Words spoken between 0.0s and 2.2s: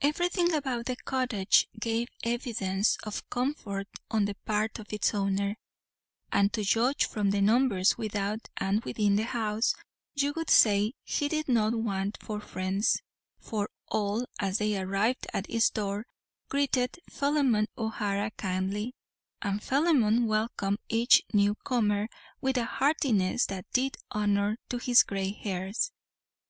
Everything about the cottage gave